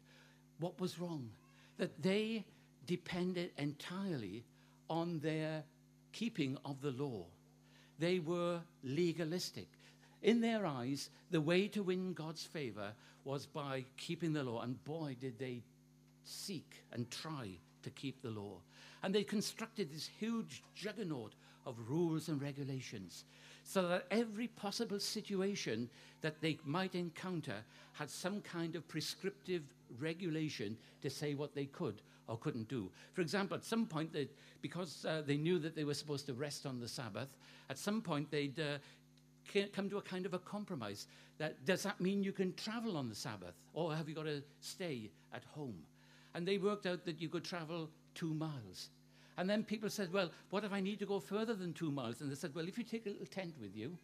what 0.58 0.80
was 0.80 0.98
wrong, 0.98 1.28
that 1.76 2.02
they 2.02 2.44
depended 2.86 3.50
entirely 3.58 4.44
on 4.88 5.18
their 5.20 5.64
keeping 6.12 6.56
of 6.64 6.80
the 6.80 6.92
law. 6.92 7.26
They 7.98 8.18
were 8.18 8.60
legalistic. 8.82 9.68
In 10.22 10.40
their 10.40 10.66
eyes, 10.66 11.10
the 11.30 11.40
way 11.40 11.68
to 11.68 11.82
win 11.82 12.14
God's 12.14 12.44
favor 12.44 12.92
was 13.24 13.46
by 13.46 13.84
keeping 13.96 14.32
the 14.32 14.44
law, 14.44 14.62
and 14.62 14.82
boy, 14.84 15.16
did 15.20 15.38
they 15.38 15.62
seek 16.24 16.82
and 16.92 17.10
try 17.10 17.50
to 17.82 17.90
keep 17.90 18.22
the 18.22 18.30
law. 18.30 18.58
And 19.02 19.14
they 19.14 19.24
constructed 19.24 19.90
this 19.92 20.08
huge 20.18 20.62
juggernaut 20.74 21.34
of 21.66 21.76
rules 21.88 22.28
and 22.28 22.40
regulations 22.40 23.24
so 23.62 23.88
that 23.88 24.06
every 24.10 24.48
possible 24.48 24.98
situation 24.98 25.88
that 26.20 26.40
they 26.40 26.58
might 26.64 26.94
encounter 26.94 27.64
had 27.92 28.10
some 28.10 28.40
kind 28.42 28.76
of 28.76 28.86
prescriptive 28.88 29.62
regulation 29.98 30.76
to 31.02 31.08
say 31.08 31.34
what 31.34 31.54
they 31.54 31.66
could 31.66 32.02
or 32.28 32.38
couldn't 32.38 32.68
do. 32.68 32.90
For 33.12 33.20
example, 33.20 33.56
at 33.56 33.64
some 33.64 33.86
point, 33.86 34.12
they, 34.12 34.28
because 34.62 35.04
uh, 35.04 35.22
they 35.26 35.36
knew 35.36 35.58
that 35.58 35.76
they 35.76 35.84
were 35.84 35.94
supposed 35.94 36.26
to 36.26 36.34
rest 36.34 36.66
on 36.66 36.80
the 36.80 36.88
Sabbath, 36.88 37.28
at 37.70 37.78
some 37.78 38.00
point 38.00 38.30
they'd 38.30 38.58
uh, 38.58 38.78
come 39.72 39.88
to 39.90 39.98
a 39.98 40.02
kind 40.02 40.26
of 40.26 40.34
a 40.34 40.38
compromise. 40.38 41.06
That, 41.38 41.64
does 41.64 41.82
that 41.82 42.00
mean 42.00 42.22
you 42.22 42.32
can 42.32 42.54
travel 42.54 42.96
on 42.96 43.08
the 43.08 43.14
Sabbath, 43.14 43.54
or 43.72 43.94
have 43.94 44.08
you 44.08 44.14
got 44.14 44.26
to 44.26 44.42
stay 44.60 45.10
at 45.32 45.44
home? 45.44 45.78
And 46.34 46.46
they 46.46 46.58
worked 46.58 46.86
out 46.86 47.04
that 47.04 47.20
you 47.20 47.28
could 47.28 47.44
travel 47.44 47.90
two 48.14 48.34
miles. 48.34 48.88
And 49.36 49.50
then 49.50 49.64
people 49.64 49.90
said, 49.90 50.12
Well, 50.12 50.30
what 50.50 50.64
if 50.64 50.72
I 50.72 50.80
need 50.80 50.98
to 51.00 51.06
go 51.06 51.18
further 51.18 51.54
than 51.54 51.72
two 51.72 51.90
miles? 51.90 52.20
And 52.20 52.30
they 52.30 52.36
said, 52.36 52.54
Well, 52.54 52.68
if 52.68 52.78
you 52.78 52.84
take 52.84 53.06
a 53.06 53.10
little 53.10 53.26
tent 53.26 53.54
with 53.60 53.76
you, 53.76 53.96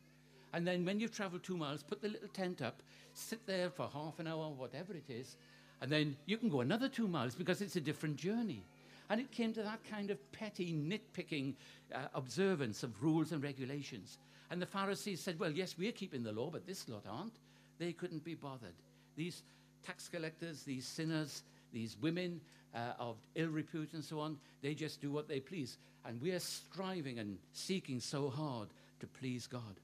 and 0.52 0.66
then 0.66 0.84
when 0.84 0.98
you've 0.98 1.14
traveled 1.14 1.44
two 1.44 1.56
miles, 1.56 1.82
put 1.82 2.02
the 2.02 2.08
little 2.08 2.28
tent 2.28 2.60
up, 2.60 2.82
sit 3.14 3.46
there 3.46 3.70
for 3.70 3.88
half 3.92 4.18
an 4.18 4.26
hour, 4.26 4.46
or 4.46 4.54
whatever 4.54 4.92
it 4.94 5.08
is, 5.08 5.36
and 5.80 5.90
then 5.90 6.16
you 6.26 6.36
can 6.36 6.48
go 6.48 6.60
another 6.60 6.88
two 6.88 7.08
miles 7.08 7.34
because 7.34 7.62
it's 7.62 7.76
a 7.76 7.80
different 7.80 8.16
journey. 8.16 8.64
And 9.08 9.20
it 9.20 9.32
came 9.32 9.52
to 9.54 9.62
that 9.62 9.80
kind 9.90 10.10
of 10.10 10.32
petty, 10.32 10.72
nitpicking 10.72 11.54
uh, 11.92 11.98
observance 12.14 12.82
of 12.82 13.02
rules 13.02 13.32
and 13.32 13.42
regulations. 13.42 14.18
And 14.50 14.62
the 14.62 14.66
Pharisees 14.66 15.20
said, 15.20 15.38
Well, 15.38 15.50
yes, 15.50 15.76
we're 15.76 15.92
keeping 15.92 16.22
the 16.22 16.32
law, 16.32 16.50
but 16.50 16.66
this 16.66 16.88
lot 16.88 17.04
aren't. 17.10 17.34
They 17.78 17.92
couldn't 17.92 18.24
be 18.24 18.34
bothered. 18.34 18.74
These 19.16 19.42
tax 19.84 20.08
collectors, 20.08 20.62
these 20.62 20.86
sinners, 20.86 21.42
these 21.72 21.96
women 22.00 22.40
uh, 22.74 22.92
of 22.98 23.16
ill 23.34 23.48
repute 23.48 23.94
and 23.94 24.04
so 24.04 24.20
on, 24.20 24.36
they 24.62 24.74
just 24.74 25.00
do 25.00 25.10
what 25.10 25.28
they 25.28 25.40
please. 25.40 25.78
And 26.04 26.20
we 26.20 26.32
are 26.32 26.40
striving 26.40 27.18
and 27.18 27.38
seeking 27.52 28.00
so 28.00 28.28
hard 28.28 28.68
to 29.00 29.06
please 29.06 29.46
God. 29.46 29.80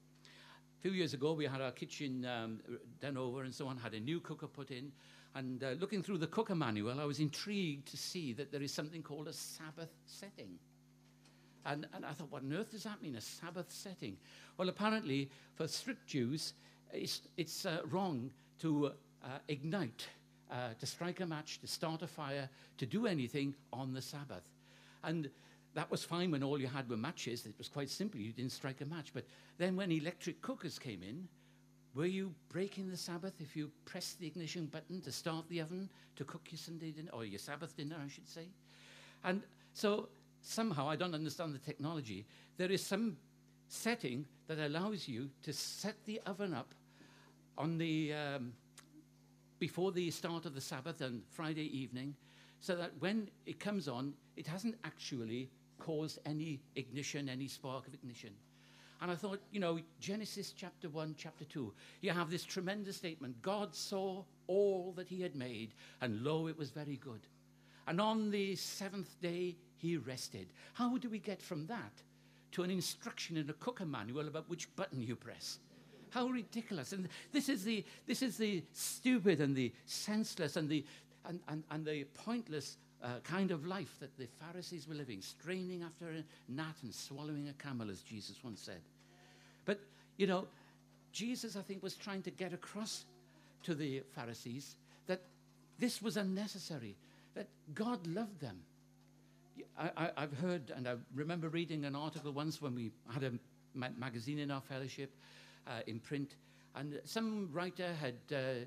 A 0.79 0.81
few 0.81 0.91
years 0.91 1.13
ago, 1.13 1.33
we 1.33 1.45
had 1.45 1.59
our 1.59 1.71
kitchen 1.71 2.25
um, 2.25 2.59
done 3.01 3.17
over 3.17 3.43
and 3.43 3.53
so 3.53 3.67
on, 3.67 3.77
had 3.77 3.93
a 3.93 3.99
new 3.99 4.19
cooker 4.19 4.47
put 4.47 4.71
in. 4.71 4.91
And 5.35 5.63
uh, 5.63 5.71
looking 5.79 6.01
through 6.01 6.17
the 6.17 6.27
cooker 6.27 6.55
manual, 6.55 6.99
I 6.99 7.05
was 7.05 7.19
intrigued 7.19 7.87
to 7.89 7.97
see 7.97 8.33
that 8.33 8.51
there 8.51 8.61
is 8.61 8.73
something 8.73 9.03
called 9.03 9.27
a 9.27 9.33
Sabbath 9.33 9.91
setting. 10.05 10.57
And, 11.65 11.85
and 11.93 12.05
I 12.05 12.11
thought, 12.11 12.31
what 12.31 12.43
on 12.43 12.53
earth 12.53 12.71
does 12.71 12.83
that 12.83 13.01
mean, 13.01 13.15
a 13.15 13.21
Sabbath 13.21 13.71
setting? 13.71 14.17
Well, 14.57 14.69
apparently, 14.69 15.29
for 15.55 15.67
strict 15.67 16.07
Jews, 16.07 16.53
it's, 16.93 17.21
it's 17.35 17.65
uh, 17.65 17.81
wrong 17.89 18.31
to 18.59 18.87
uh, 19.23 19.27
ignite, 19.49 20.07
uh, 20.49 20.69
to 20.79 20.85
strike 20.85 21.19
a 21.19 21.25
match, 21.25 21.59
to 21.59 21.67
start 21.67 22.01
a 22.01 22.07
fire, 22.07 22.49
to 22.77 22.85
do 22.85 23.05
anything 23.05 23.53
on 23.73 23.93
the 23.93 24.01
Sabbath. 24.01 24.43
And 25.03 25.29
that 25.73 25.91
was 25.91 26.03
fine 26.03 26.31
when 26.31 26.41
all 26.41 26.59
you 26.59 26.67
had 26.67 26.89
were 26.89 26.97
matches. 26.97 27.45
It 27.45 27.53
was 27.57 27.67
quite 27.67 27.89
simple. 27.89 28.19
You 28.19 28.31
didn't 28.31 28.53
strike 28.53 28.81
a 28.81 28.85
match. 28.85 29.11
But 29.13 29.25
then 29.57 29.75
when 29.75 29.91
electric 29.91 30.41
cookers 30.41 30.79
came 30.79 31.03
in, 31.03 31.27
were 31.97 32.05
you 32.05 32.31
breaking 32.49 32.91
the 32.91 32.95
Sabbath 32.95 33.33
if 33.41 33.55
you 33.55 33.71
pressed 33.85 34.19
the 34.19 34.27
ignition 34.27 34.67
button 34.67 35.01
to 35.01 35.11
start 35.11 35.49
the 35.49 35.59
oven 35.61 35.89
to 36.15 36.23
cook 36.23 36.47
your 36.51 36.59
Sunday 36.59 36.91
dinner, 36.91 37.09
or 37.11 37.25
your 37.25 37.39
Sabbath 37.39 37.75
dinner, 37.75 37.95
I 38.03 38.07
should 38.07 38.29
say? 38.29 38.45
And 39.23 39.41
so 39.73 40.07
somehow, 40.43 40.87
I 40.87 40.95
don't 40.95 41.15
understand 41.15 41.55
the 41.55 41.59
technology, 41.59 42.25
there 42.57 42.71
is 42.71 42.85
some 42.85 43.17
setting 43.67 44.27
that 44.47 44.59
allows 44.59 45.07
you 45.07 45.29
to 45.41 45.51
set 45.51 45.95
the 46.05 46.21
oven 46.27 46.53
up 46.53 46.75
on 47.57 47.79
the, 47.79 48.13
um, 48.13 48.53
before 49.57 49.91
the 49.91 50.11
start 50.11 50.45
of 50.45 50.53
the 50.53 50.61
Sabbath 50.61 51.01
and 51.01 51.23
Friday 51.31 51.65
evening, 51.75 52.15
so 52.59 52.75
that 52.75 52.91
when 52.99 53.27
it 53.47 53.59
comes 53.59 53.87
on, 53.87 54.13
it 54.35 54.45
hasn't 54.45 54.75
actually 54.83 55.49
caused 55.79 56.19
any 56.27 56.59
ignition, 56.75 57.27
any 57.27 57.47
spark 57.47 57.87
of 57.87 57.93
ignition. 57.95 58.31
And 59.01 59.11
I 59.11 59.15
thought, 59.15 59.41
you 59.51 59.59
know, 59.59 59.79
Genesis 59.99 60.53
chapter 60.55 60.89
1, 60.89 61.15
chapter 61.17 61.45
2, 61.45 61.71
you 62.01 62.11
have 62.11 62.29
this 62.29 62.43
tremendous 62.43 62.97
statement 62.97 63.41
God 63.41 63.75
saw 63.75 64.23
all 64.47 64.93
that 64.95 65.07
he 65.07 65.21
had 65.21 65.35
made, 65.35 65.73
and 66.01 66.23
lo, 66.23 66.47
it 66.47 66.57
was 66.57 66.71
very 66.71 66.97
good. 66.97 67.21
And 67.87 68.01
on 68.01 68.31
the 68.31 68.55
seventh 68.55 69.19
day, 69.21 69.55
he 69.77 69.97
rested. 69.97 70.47
How 70.73 70.97
do 70.97 71.09
we 71.09 71.19
get 71.19 71.41
from 71.41 71.67
that 71.67 71.93
to 72.53 72.63
an 72.63 72.71
instruction 72.71 73.37
in 73.37 73.49
a 73.49 73.53
cooker 73.53 73.85
manual 73.85 74.27
about 74.27 74.49
which 74.49 74.73
button 74.75 75.01
you 75.01 75.15
press? 75.15 75.59
How 76.09 76.27
ridiculous. 76.27 76.93
And 76.93 77.07
this 77.31 77.49
is 77.49 77.63
the, 77.63 77.85
this 78.07 78.21
is 78.21 78.37
the 78.37 78.63
stupid 78.73 79.41
and 79.41 79.55
the 79.55 79.73
senseless 79.85 80.55
and 80.55 80.67
the, 80.67 80.85
and, 81.25 81.39
and, 81.47 81.63
and 81.69 81.85
the 81.85 82.05
pointless 82.13 82.77
uh, 83.03 83.19
kind 83.23 83.51
of 83.51 83.65
life 83.65 83.95
that 83.99 84.17
the 84.17 84.27
Pharisees 84.41 84.87
were 84.87 84.95
living, 84.95 85.21
straining 85.21 85.83
after 85.83 86.09
a 86.09 86.23
gnat 86.51 86.75
and 86.83 86.93
swallowing 86.93 87.49
a 87.49 87.53
camel, 87.53 87.89
as 87.89 88.01
Jesus 88.01 88.35
once 88.43 88.61
said. 88.61 88.81
But, 89.65 89.79
you 90.17 90.27
know, 90.27 90.47
Jesus, 91.11 91.55
I 91.55 91.61
think, 91.61 91.83
was 91.83 91.95
trying 91.95 92.21
to 92.23 92.31
get 92.31 92.53
across 92.53 93.05
to 93.63 93.75
the 93.75 94.01
Pharisees 94.15 94.75
that 95.07 95.21
this 95.79 96.01
was 96.01 96.17
unnecessary, 96.17 96.95
that 97.35 97.47
God 97.73 98.05
loved 98.07 98.39
them, 98.39 98.57
I, 99.77 100.09
have 100.17 100.33
heard, 100.39 100.71
and 100.75 100.87
I 100.87 100.95
remember 101.13 101.49
reading 101.49 101.85
an 101.85 101.95
article 101.95 102.31
once 102.31 102.61
when 102.61 102.73
we 102.73 102.91
had 103.11 103.23
a 103.23 103.31
ma- 103.75 103.89
magazine 103.97 104.39
in 104.39 104.49
our 104.49 104.61
fellowship 104.61 105.11
uh, 105.67 105.81
in 105.85 105.99
print, 105.99 106.35
and 106.75 106.99
some 107.05 107.49
writer 107.51 107.93
had 107.99 108.15
uh, 108.31 108.65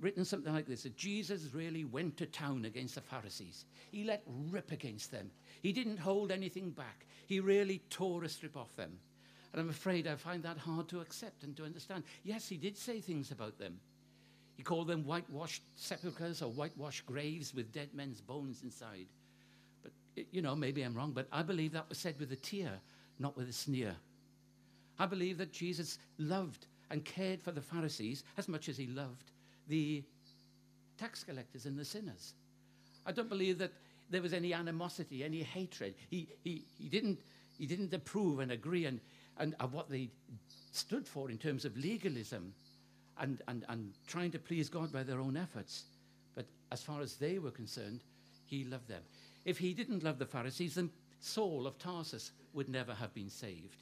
written 0.00 0.24
something 0.24 0.52
like 0.52 0.66
this 0.66 0.84
that 0.84 0.96
Jesus 0.96 1.52
really 1.52 1.84
went 1.84 2.16
to 2.16 2.26
town 2.26 2.64
against 2.64 2.94
the 2.94 3.00
Pharisees. 3.00 3.66
He 3.90 4.04
let 4.04 4.22
rip 4.26 4.72
against 4.72 5.10
them. 5.10 5.30
He 5.62 5.72
didn't 5.72 5.98
hold 5.98 6.32
anything 6.32 6.70
back. 6.70 7.06
He 7.26 7.40
really 7.40 7.82
tore 7.90 8.24
a 8.24 8.28
strip 8.28 8.56
off 8.56 8.74
them. 8.76 8.98
And 9.52 9.60
I'm 9.60 9.68
afraid 9.68 10.06
I 10.06 10.14
find 10.14 10.42
that 10.42 10.58
hard 10.58 10.88
to 10.88 11.00
accept 11.00 11.42
and 11.42 11.56
to 11.56 11.64
understand. 11.64 12.04
Yes, 12.24 12.48
he 12.48 12.56
did 12.56 12.76
say 12.76 13.00
things 13.00 13.30
about 13.30 13.58
them. 13.58 13.78
He 14.56 14.62
called 14.62 14.88
them 14.88 15.04
whitewashed 15.04 15.62
sepulchres 15.74 16.42
or 16.42 16.50
whitewashed 16.50 17.06
graves 17.06 17.54
with 17.54 17.72
dead 17.72 17.88
men's 17.94 18.20
bones 18.20 18.62
inside 18.62 19.06
But, 19.82 19.92
you 20.30 20.42
know, 20.42 20.54
maybe 20.54 20.82
I'm 20.82 20.94
wrong, 20.94 21.12
but 21.12 21.26
I 21.32 21.42
believe 21.42 21.72
that 21.72 21.88
was 21.88 21.98
said 21.98 22.18
with 22.20 22.30
a 22.32 22.36
tear, 22.36 22.72
not 23.18 23.36
with 23.36 23.48
a 23.48 23.52
sneer. 23.52 23.96
I 24.98 25.06
believe 25.06 25.38
that 25.38 25.52
Jesus 25.52 25.98
loved 26.18 26.66
and 26.90 27.04
cared 27.04 27.40
for 27.40 27.52
the 27.52 27.62
Pharisees 27.62 28.22
as 28.36 28.48
much 28.48 28.68
as 28.68 28.76
he 28.76 28.86
loved 28.86 29.32
the 29.70 30.04
tax 30.98 31.24
collectors 31.24 31.64
and 31.64 31.78
the 31.78 31.84
sinners. 31.84 32.34
I 33.06 33.12
don't 33.12 33.28
believe 33.28 33.58
that 33.58 33.72
there 34.10 34.20
was 34.20 34.34
any 34.34 34.52
animosity, 34.52 35.24
any 35.24 35.42
hatred. 35.42 35.94
He, 36.10 36.28
he, 36.44 36.64
he, 36.78 36.88
didn't, 36.88 37.20
he 37.58 37.64
didn't 37.64 37.94
approve 37.94 38.40
and 38.40 38.52
agree 38.52 38.84
and, 38.84 39.00
and 39.38 39.54
of 39.60 39.72
what 39.72 39.88
they 39.88 40.10
stood 40.72 41.08
for 41.08 41.30
in 41.30 41.38
terms 41.38 41.64
of 41.64 41.76
legalism 41.76 42.52
and, 43.18 43.40
and, 43.48 43.64
and 43.68 43.92
trying 44.06 44.30
to 44.32 44.38
please 44.38 44.68
God 44.68 44.92
by 44.92 45.02
their 45.02 45.20
own 45.20 45.36
efforts. 45.36 45.84
But 46.34 46.46
as 46.72 46.82
far 46.82 47.00
as 47.00 47.14
they 47.14 47.38
were 47.38 47.50
concerned, 47.50 48.00
he 48.44 48.64
loved 48.64 48.88
them. 48.88 49.02
If 49.44 49.58
he 49.58 49.72
didn't 49.72 50.04
love 50.04 50.18
the 50.18 50.26
Pharisees, 50.26 50.74
then 50.74 50.90
Saul 51.20 51.66
of 51.66 51.78
Tarsus 51.78 52.32
would 52.52 52.68
never 52.68 52.94
have 52.94 53.14
been 53.14 53.30
saved. 53.30 53.76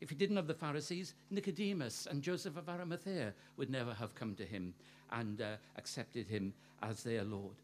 If 0.00 0.10
he 0.10 0.16
didn't 0.16 0.36
love 0.36 0.46
the 0.46 0.54
Pharisees, 0.54 1.14
Nicodemus 1.30 2.06
and 2.10 2.22
Joseph 2.22 2.56
of 2.56 2.68
Arimathea 2.68 3.32
would 3.56 3.70
never 3.70 3.94
have 3.94 4.14
come 4.14 4.34
to 4.34 4.44
him 4.44 4.74
and 5.12 5.40
uh, 5.40 5.56
accepted 5.76 6.26
him 6.26 6.52
as 6.82 7.02
their 7.02 7.24
Lord. 7.24 7.54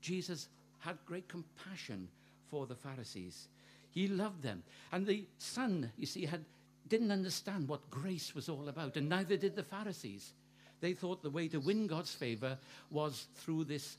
Jesus 0.00 0.48
had 0.80 0.98
great 1.06 1.28
compassion 1.28 2.08
for 2.50 2.66
the 2.66 2.74
Pharisees. 2.74 3.48
He 3.90 4.08
loved 4.08 4.42
them. 4.42 4.62
And 4.92 5.06
the 5.06 5.24
son, 5.38 5.90
you 5.96 6.06
see, 6.06 6.26
had, 6.26 6.44
didn't 6.88 7.10
understand 7.10 7.68
what 7.68 7.90
grace 7.90 8.34
was 8.34 8.48
all 8.48 8.68
about, 8.68 8.96
and 8.96 9.08
neither 9.08 9.36
did 9.36 9.56
the 9.56 9.62
Pharisees. 9.62 10.32
They 10.80 10.92
thought 10.92 11.22
the 11.22 11.30
way 11.30 11.48
to 11.48 11.60
win 11.60 11.86
God's 11.86 12.14
favor 12.14 12.58
was 12.90 13.26
through 13.36 13.64
this 13.64 13.96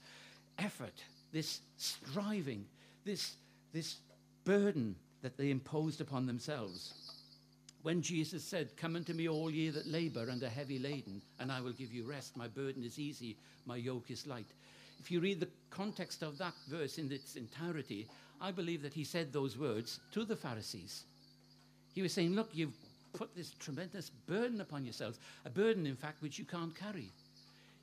effort, 0.60 0.94
this 1.32 1.62
striving, 1.78 2.66
this, 3.04 3.36
this 3.74 3.98
burden 4.44 4.96
that 5.22 5.38
they 5.38 5.50
imposed 5.50 6.00
upon 6.00 6.26
themselves. 6.26 6.94
When 7.88 8.02
Jesus 8.02 8.44
said, 8.44 8.76
Come 8.76 8.98
unto 8.98 9.14
me, 9.14 9.30
all 9.30 9.50
ye 9.50 9.70
that 9.70 9.88
labor 9.88 10.28
and 10.28 10.44
are 10.44 10.50
heavy 10.50 10.78
laden, 10.78 11.22
and 11.40 11.50
I 11.50 11.62
will 11.62 11.72
give 11.72 11.94
you 11.94 12.04
rest. 12.04 12.36
My 12.36 12.50
burden 12.50 12.84
is 12.84 13.00
easy, 13.00 13.38
my 13.66 13.78
yoke 13.78 14.12
is 14.12 14.28
light. 14.28 14.50
If 15.00 15.10
you 15.10 15.22
read 15.22 15.40
the 15.40 15.48
context 15.70 16.22
of 16.22 16.38
that 16.38 16.54
verse 16.68 16.98
in 16.98 17.10
its 17.14 17.38
entirety, 17.38 18.06
I 18.42 18.52
believe 18.52 18.82
that 18.82 18.94
he 18.94 19.06
said 19.06 19.32
those 19.32 19.58
words 19.58 20.02
to 20.12 20.26
the 20.26 20.36
Pharisees. 20.36 21.06
He 21.96 22.02
was 22.02 22.12
saying, 22.12 22.36
Look, 22.36 22.50
you've 22.52 22.76
put 23.14 23.34
this 23.34 23.52
tremendous 23.52 24.10
burden 24.10 24.60
upon 24.60 24.84
yourselves, 24.84 25.20
a 25.46 25.50
burden, 25.50 25.88
in 25.88 25.96
fact, 25.96 26.22
which 26.22 26.38
you 26.38 26.44
can't 26.44 26.76
carry. 26.76 27.14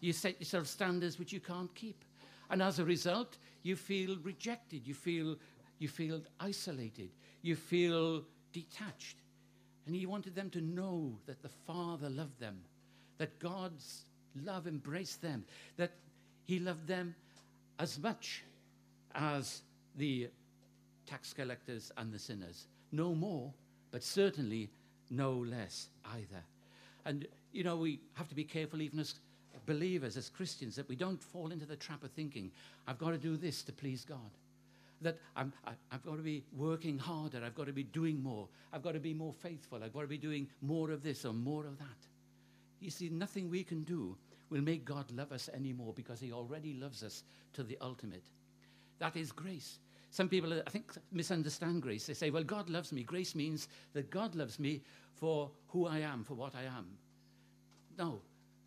You 0.00 0.12
set 0.12 0.38
yourself 0.38 0.66
standards 0.66 1.18
which 1.18 1.32
you 1.32 1.40
can't 1.40 1.74
keep. 1.74 2.04
And 2.50 2.60
as 2.60 2.78
a 2.78 2.84
result, 2.84 3.38
you 3.62 3.74
feel 3.74 4.18
rejected, 4.22 4.86
you 4.86 4.92
feel, 4.92 5.36
you 5.78 5.88
feel 5.88 6.20
isolated, 6.40 7.08
you 7.40 7.56
feel 7.56 8.22
detached. 8.52 9.16
And 9.86 9.94
he 9.94 10.06
wanted 10.06 10.34
them 10.34 10.50
to 10.50 10.60
know 10.60 11.12
that 11.26 11.42
the 11.42 11.50
Father 11.66 12.08
loved 12.08 12.40
them, 12.40 12.58
that 13.18 13.38
God's 13.38 14.04
love 14.44 14.66
embraced 14.66 15.20
them, 15.20 15.44
that 15.76 15.92
he 16.46 16.58
loved 16.58 16.86
them 16.86 17.14
as 17.78 17.98
much 17.98 18.42
as 19.14 19.62
the 19.96 20.28
tax 21.06 21.32
collectors 21.32 21.92
and 21.96 22.12
the 22.12 22.18
sinners. 22.18 22.66
No 22.92 23.14
more, 23.14 23.52
but 23.90 24.02
certainly 24.02 24.70
no 25.10 25.32
less 25.32 25.88
either. 26.14 26.42
And, 27.04 27.26
you 27.52 27.64
know, 27.64 27.76
we 27.76 28.00
have 28.14 28.28
to 28.28 28.34
be 28.34 28.44
careful 28.44 28.80
even 28.80 28.98
as 28.98 29.14
believers, 29.66 30.16
as 30.16 30.30
Christians, 30.30 30.76
that 30.76 30.88
we 30.88 30.96
don't 30.96 31.22
fall 31.22 31.52
into 31.52 31.66
the 31.66 31.76
trap 31.76 32.02
of 32.02 32.10
thinking, 32.12 32.50
I've 32.86 32.98
got 32.98 33.10
to 33.10 33.18
do 33.18 33.36
this 33.36 33.62
to 33.62 33.72
please 33.72 34.04
God. 34.04 34.18
That 35.00 35.18
I'm, 35.36 35.52
I, 35.66 35.72
I've 35.92 36.04
got 36.04 36.16
to 36.16 36.22
be 36.22 36.44
working 36.56 36.98
harder. 36.98 37.42
I've 37.44 37.54
got 37.54 37.66
to 37.66 37.72
be 37.72 37.82
doing 37.82 38.22
more. 38.22 38.48
I've 38.72 38.82
got 38.82 38.92
to 38.92 39.00
be 39.00 39.14
more 39.14 39.32
faithful. 39.32 39.82
I've 39.82 39.92
got 39.92 40.02
to 40.02 40.06
be 40.06 40.18
doing 40.18 40.48
more 40.62 40.90
of 40.90 41.02
this 41.02 41.24
or 41.24 41.32
more 41.32 41.66
of 41.66 41.78
that. 41.78 41.86
You 42.80 42.90
see, 42.90 43.08
nothing 43.08 43.50
we 43.50 43.64
can 43.64 43.82
do 43.84 44.16
will 44.50 44.62
make 44.62 44.84
God 44.84 45.10
love 45.10 45.32
us 45.32 45.48
anymore 45.54 45.92
because 45.94 46.20
he 46.20 46.32
already 46.32 46.74
loves 46.74 47.02
us 47.02 47.24
to 47.54 47.62
the 47.62 47.78
ultimate. 47.80 48.24
That 48.98 49.16
is 49.16 49.32
grace. 49.32 49.78
Some 50.10 50.28
people, 50.28 50.52
I 50.64 50.70
think, 50.70 50.92
misunderstand 51.10 51.82
grace. 51.82 52.06
They 52.06 52.14
say, 52.14 52.30
well, 52.30 52.44
God 52.44 52.70
loves 52.70 52.92
me. 52.92 53.02
Grace 53.02 53.34
means 53.34 53.68
that 53.94 54.10
God 54.10 54.36
loves 54.36 54.60
me 54.60 54.82
for 55.14 55.50
who 55.68 55.86
I 55.86 55.98
am, 55.98 56.22
for 56.22 56.34
what 56.34 56.54
I 56.54 56.62
am. 56.62 56.86
No, 57.98 58.20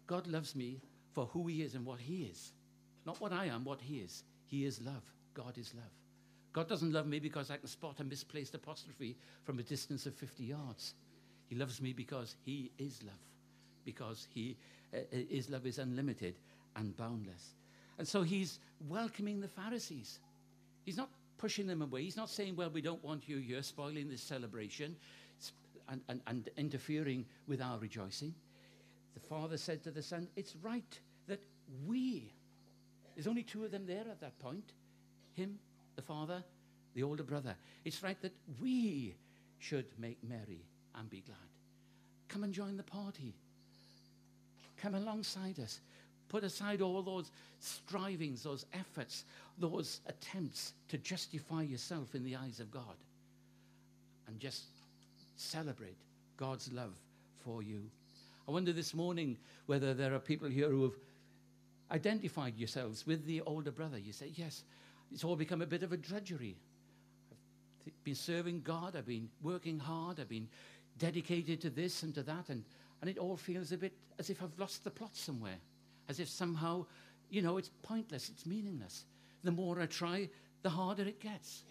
God 0.07 0.27
loves 0.27 0.55
me 0.55 0.81
for 1.13 1.25
who 1.27 1.47
he 1.47 1.61
is 1.61 1.75
and 1.75 1.85
what 1.85 1.99
he 1.99 2.23
is. 2.23 2.51
Not 3.05 3.21
what 3.21 3.31
I 3.31 3.45
am, 3.45 3.63
what 3.63 3.79
he 3.79 3.99
is. 3.99 4.23
He 4.45 4.65
is 4.65 4.81
love. 4.81 5.03
God 5.33 5.57
is 5.57 5.73
love. 5.73 5.85
God 6.53 6.67
doesn't 6.67 6.91
love 6.91 7.07
me 7.07 7.19
because 7.19 7.51
I 7.51 7.57
can 7.57 7.67
spot 7.67 7.99
a 7.99 8.03
misplaced 8.03 8.55
apostrophe 8.55 9.15
from 9.43 9.59
a 9.59 9.63
distance 9.63 10.05
of 10.05 10.15
50 10.15 10.43
yards. 10.43 10.95
He 11.49 11.55
loves 11.55 11.81
me 11.81 11.93
because 11.93 12.35
he 12.45 12.71
is 12.77 13.01
love, 13.03 13.13
because 13.85 14.27
he, 14.33 14.57
uh, 14.93 14.97
uh 14.97 15.17
his 15.29 15.49
love 15.49 15.65
is 15.65 15.77
unlimited 15.77 16.35
and 16.75 16.95
boundless. 16.97 17.55
And 17.97 18.07
so 18.07 18.21
he's 18.21 18.59
welcoming 18.87 19.39
the 19.39 19.47
Pharisees. 19.47 20.19
He's 20.83 20.97
not 20.97 21.09
pushing 21.37 21.67
them 21.67 21.81
away. 21.81 22.03
He's 22.03 22.17
not 22.17 22.29
saying, 22.29 22.55
well, 22.55 22.69
we 22.69 22.81
don't 22.81 23.03
want 23.03 23.27
you 23.27 23.37
here 23.37 23.61
spoiling 23.61 24.09
this 24.09 24.21
celebration 24.21 24.95
and, 25.89 26.01
and, 26.09 26.21
and 26.27 26.49
interfering 26.57 27.25
with 27.47 27.61
our 27.61 27.77
rejoicing. 27.77 28.33
The 29.13 29.19
father 29.19 29.57
said 29.57 29.83
to 29.83 29.91
the 29.91 30.03
son, 30.03 30.27
It's 30.35 30.55
right 30.61 30.99
that 31.27 31.41
we, 31.85 32.31
there's 33.15 33.27
only 33.27 33.43
two 33.43 33.63
of 33.63 33.71
them 33.71 33.85
there 33.85 34.05
at 34.09 34.21
that 34.21 34.37
point 34.39 34.73
him, 35.37 35.59
the 35.97 36.01
father, 36.01 36.41
the 36.95 37.03
older 37.03 37.23
brother. 37.23 37.55
It's 37.83 38.01
right 38.01 38.19
that 38.21 38.33
we 38.61 39.15
should 39.59 39.87
make 39.99 40.17
merry 40.23 40.61
and 40.95 41.09
be 41.09 41.21
glad. 41.25 41.37
Come 42.29 42.45
and 42.45 42.53
join 42.53 42.77
the 42.77 42.83
party. 42.83 43.33
Come 44.77 44.95
alongside 44.95 45.59
us. 45.59 45.81
Put 46.29 46.43
aside 46.43 46.81
all 46.81 47.01
those 47.01 47.31
strivings, 47.59 48.43
those 48.43 48.65
efforts, 48.73 49.25
those 49.57 50.01
attempts 50.07 50.73
to 50.89 50.97
justify 50.97 51.63
yourself 51.63 52.15
in 52.15 52.23
the 52.23 52.35
eyes 52.35 52.59
of 52.59 52.71
God. 52.71 52.95
And 54.27 54.39
just 54.39 54.63
celebrate 55.37 55.97
God's 56.37 56.71
love 56.71 56.93
for 57.43 57.63
you. 57.63 57.81
I 58.47 58.51
wonder 58.51 58.73
this 58.73 58.93
morning 58.93 59.37
whether 59.65 59.93
there 59.93 60.13
are 60.13 60.19
people 60.19 60.49
here 60.49 60.69
who 60.69 60.83
have 60.83 60.95
identified 61.91 62.57
yourselves 62.57 63.07
with 63.07 63.25
the 63.25 63.41
older 63.41 63.71
brother. 63.71 63.97
You 63.97 64.13
say, 64.13 64.31
Yes, 64.35 64.63
it's 65.11 65.23
all 65.23 65.35
become 65.35 65.61
a 65.61 65.65
bit 65.67 65.83
of 65.83 65.91
a 65.91 65.97
drudgery. 65.97 66.57
I've 67.85 68.03
been 68.03 68.15
serving 68.15 68.61
God, 68.61 68.95
I've 68.95 69.07
been 69.07 69.29
working 69.41 69.79
hard, 69.79 70.19
I've 70.19 70.29
been 70.29 70.49
dedicated 70.97 71.61
to 71.61 71.69
this 71.69 72.03
and 72.03 72.13
to 72.15 72.23
that, 72.23 72.49
and, 72.49 72.63
and 73.01 73.09
it 73.09 73.17
all 73.17 73.37
feels 73.37 73.71
a 73.71 73.77
bit 73.77 73.93
as 74.19 74.29
if 74.29 74.41
I've 74.41 74.57
lost 74.57 74.83
the 74.83 74.91
plot 74.91 75.15
somewhere 75.15 75.57
as 76.09 76.19
if 76.19 76.29
somehow, 76.29 76.85
you 77.29 77.41
know, 77.41 77.57
it's 77.57 77.71
pointless, 77.83 78.29
it's 78.29 78.45
meaningless. 78.45 79.05
The 79.43 79.51
more 79.51 79.79
I 79.79 79.85
try, 79.85 80.29
the 80.63 80.69
harder 80.69 81.03
it 81.03 81.19
gets. 81.19 81.63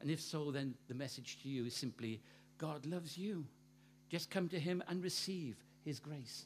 And 0.00 0.10
if 0.10 0.20
so, 0.20 0.50
then 0.50 0.74
the 0.88 0.94
message 0.94 1.38
to 1.42 1.48
you 1.48 1.66
is 1.66 1.74
simply 1.74 2.20
God 2.58 2.86
loves 2.86 3.18
you. 3.18 3.44
Just 4.08 4.30
come 4.30 4.48
to 4.48 4.60
Him 4.60 4.82
and 4.88 5.02
receive 5.02 5.56
His 5.84 5.98
grace. 5.98 6.44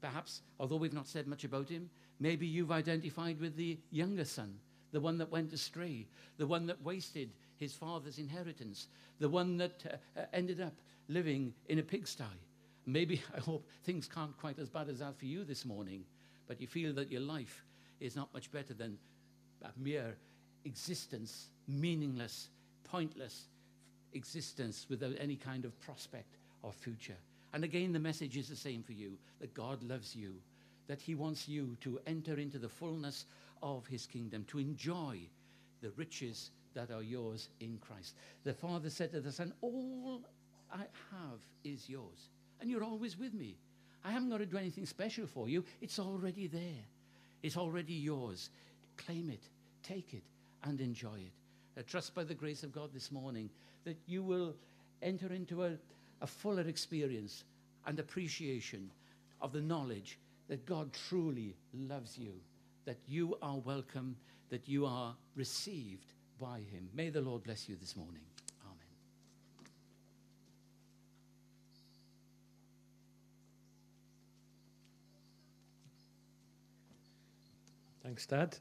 Perhaps, 0.00 0.42
although 0.58 0.76
we've 0.76 0.92
not 0.92 1.08
said 1.08 1.26
much 1.26 1.44
about 1.44 1.68
him, 1.68 1.88
maybe 2.18 2.44
you've 2.44 2.72
identified 2.72 3.40
with 3.40 3.56
the 3.56 3.78
younger 3.92 4.24
son, 4.24 4.58
the 4.92 5.00
one 5.00 5.18
that 5.18 5.30
went 5.30 5.52
astray, 5.52 6.06
the 6.38 6.46
one 6.46 6.66
that 6.66 6.82
wasted 6.82 7.30
his 7.56 7.72
father's 7.72 8.18
inheritance, 8.18 8.88
the 9.18 9.28
one 9.28 9.56
that 9.56 9.82
uh, 10.16 10.20
uh 10.20 10.24
ended 10.32 10.60
up 10.60 10.74
living 11.08 11.52
in 11.68 11.78
a 11.78 11.82
pigsty. 11.82 12.24
Maybe, 12.86 13.22
I 13.36 13.40
hope 13.40 13.68
things 13.84 14.08
can't 14.08 14.36
quite 14.38 14.58
as 14.58 14.68
bad 14.68 14.88
as 14.88 14.98
that 15.00 15.18
for 15.18 15.26
you 15.26 15.44
this 15.44 15.64
morning 15.64 16.04
but 16.52 16.60
you 16.60 16.66
feel 16.66 16.92
that 16.92 17.10
your 17.10 17.20
life 17.22 17.64
is 18.00 18.16
not 18.16 18.32
much 18.34 18.52
better 18.52 18.74
than 18.74 18.98
a 19.62 19.70
mere 19.78 20.14
existence, 20.66 21.46
meaningless, 21.66 22.48
pointless 22.84 23.46
existence 24.12 24.86
without 24.90 25.14
any 25.18 25.36
kind 25.36 25.64
of 25.64 25.80
prospect 25.80 26.36
or 26.62 26.72
future. 26.72 27.16
And 27.54 27.64
again, 27.64 27.92
the 27.92 27.98
message 27.98 28.36
is 28.36 28.48
the 28.48 28.56
same 28.56 28.82
for 28.82 28.92
you 28.92 29.16
that 29.40 29.54
God 29.54 29.82
loves 29.82 30.14
you, 30.14 30.34
that 30.88 31.00
He 31.00 31.14
wants 31.14 31.48
you 31.48 31.76
to 31.80 31.98
enter 32.06 32.34
into 32.34 32.58
the 32.58 32.68
fullness 32.68 33.24
of 33.62 33.86
His 33.86 34.06
kingdom, 34.06 34.44
to 34.48 34.58
enjoy 34.58 35.20
the 35.80 35.90
riches 35.90 36.50
that 36.74 36.90
are 36.90 37.02
yours 37.02 37.48
in 37.60 37.78
Christ. 37.78 38.14
The 38.44 38.54
Father 38.54 38.90
said 38.90 39.12
to 39.12 39.20
the 39.20 39.32
Son, 39.32 39.52
All 39.60 40.22
I 40.72 40.84
have 41.10 41.40
is 41.64 41.88
yours, 41.88 42.28
and 42.60 42.70
you're 42.70 42.84
always 42.84 43.18
with 43.18 43.34
me. 43.34 43.56
I 44.04 44.10
haven't 44.10 44.30
got 44.30 44.38
to 44.38 44.46
do 44.46 44.56
anything 44.56 44.86
special 44.86 45.26
for 45.26 45.48
you. 45.48 45.64
It's 45.80 45.98
already 45.98 46.46
there. 46.46 46.84
It's 47.42 47.56
already 47.56 47.94
yours. 47.94 48.50
Claim 48.96 49.30
it, 49.30 49.42
take 49.82 50.14
it, 50.14 50.24
and 50.64 50.80
enjoy 50.80 51.16
it. 51.16 51.32
I 51.78 51.82
trust 51.82 52.14
by 52.14 52.24
the 52.24 52.34
grace 52.34 52.62
of 52.62 52.72
God 52.72 52.90
this 52.92 53.10
morning 53.10 53.48
that 53.84 53.96
you 54.06 54.22
will 54.22 54.54
enter 55.02 55.32
into 55.32 55.64
a, 55.64 55.72
a 56.20 56.26
fuller 56.26 56.62
experience 56.62 57.44
and 57.86 57.98
appreciation 57.98 58.90
of 59.40 59.52
the 59.52 59.60
knowledge 59.60 60.18
that 60.48 60.66
God 60.66 60.90
truly 61.08 61.56
loves 61.74 62.18
you, 62.18 62.32
that 62.84 62.98
you 63.06 63.36
are 63.42 63.58
welcome, 63.58 64.16
that 64.50 64.68
you 64.68 64.86
are 64.86 65.14
received 65.34 66.12
by 66.38 66.58
Him. 66.58 66.88
May 66.94 67.10
the 67.10 67.20
Lord 67.20 67.44
bless 67.44 67.68
you 67.68 67.76
this 67.76 67.96
morning. 67.96 68.22
Amen. 68.64 68.76
Thanks, 78.02 78.26
Dad. 78.26 78.56